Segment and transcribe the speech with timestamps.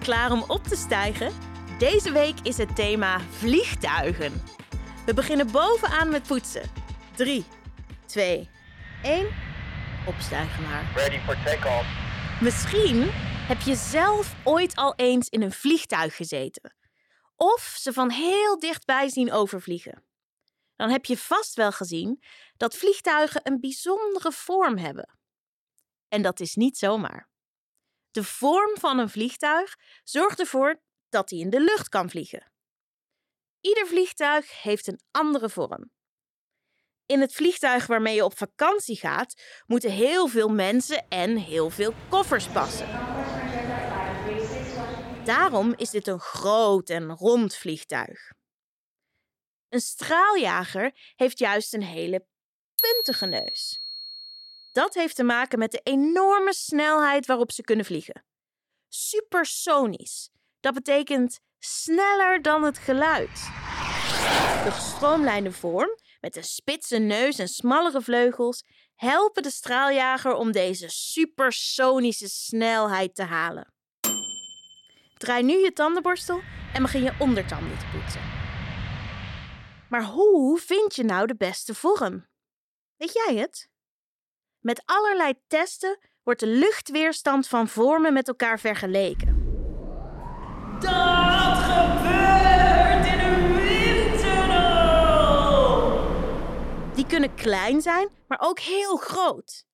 [0.00, 1.32] Klaar om op te stijgen?
[1.78, 4.42] Deze week is het thema vliegtuigen.
[5.06, 6.70] We beginnen bovenaan met poetsen.
[7.16, 7.44] 3,
[8.06, 8.48] 2,
[9.02, 9.28] 1.
[10.06, 10.92] Opstijgen maar.
[10.94, 11.86] Ready for takeoff.
[12.40, 13.08] Misschien
[13.48, 16.74] heb je zelf ooit al eens in een vliegtuig gezeten.
[17.36, 20.04] Of ze van heel dichtbij zien overvliegen.
[20.76, 22.22] Dan heb je vast wel gezien
[22.56, 25.18] dat vliegtuigen een bijzondere vorm hebben.
[26.08, 27.29] En dat is niet zomaar.
[28.10, 32.52] De vorm van een vliegtuig zorgt ervoor dat hij in de lucht kan vliegen.
[33.60, 35.90] Ieder vliegtuig heeft een andere vorm.
[37.06, 41.94] In het vliegtuig waarmee je op vakantie gaat, moeten heel veel mensen en heel veel
[42.08, 42.88] koffers passen.
[45.24, 48.30] Daarom is dit een groot en rond vliegtuig.
[49.68, 52.26] Een straaljager heeft juist een hele
[52.74, 53.79] puntige neus.
[54.72, 58.24] Dat heeft te maken met de enorme snelheid waarop ze kunnen vliegen.
[58.88, 60.30] Supersonisch.
[60.60, 63.34] Dat betekent sneller dan het geluid.
[64.64, 70.88] De gestroomlijnde vorm, met een spitse neus en smallere vleugels, helpen de straaljager om deze
[70.88, 73.74] supersonische snelheid te halen.
[75.16, 76.40] Draai nu je tandenborstel
[76.74, 78.22] en begin je ondertanden te poetsen.
[79.88, 82.26] Maar hoe vind je nou de beste vorm?
[82.96, 83.69] Weet jij het?
[84.60, 89.38] Met allerlei testen wordt de luchtweerstand van vormen met elkaar vergeleken.
[90.80, 94.70] Dat gebeurt in een windtunnel!
[96.94, 99.64] Die kunnen klein zijn, maar ook heel groot.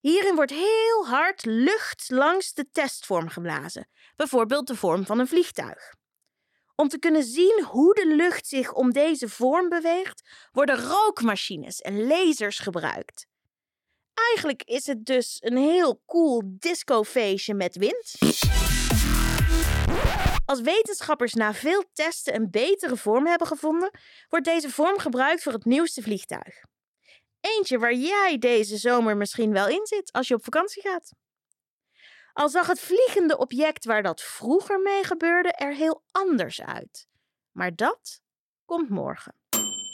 [0.00, 5.94] Hierin wordt heel hard lucht langs de testvorm geblazen, bijvoorbeeld de vorm van een vliegtuig.
[6.74, 12.06] Om te kunnen zien hoe de lucht zich om deze vorm beweegt, worden rookmachines en
[12.06, 13.26] lasers gebruikt.
[14.28, 18.14] Eigenlijk is het dus een heel cool discofeestje met wind.
[20.44, 23.90] Als wetenschappers na veel testen een betere vorm hebben gevonden,
[24.28, 26.64] wordt deze vorm gebruikt voor het nieuwste vliegtuig.
[27.40, 31.12] Eentje waar jij deze zomer misschien wel in zit als je op vakantie gaat.
[32.32, 37.06] Al zag het vliegende object waar dat vroeger mee gebeurde er heel anders uit.
[37.52, 38.20] Maar dat
[38.64, 39.34] komt morgen.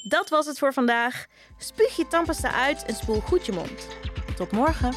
[0.08, 1.26] Dat was het voor vandaag.
[1.58, 3.87] Spuug je tandpasta uit en spoel goed je mond.
[4.36, 4.92] Tot morgen.